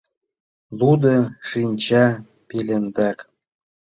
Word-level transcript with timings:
Лудо 0.77 1.15
шинча 1.47 2.05
пелендак 2.47 3.19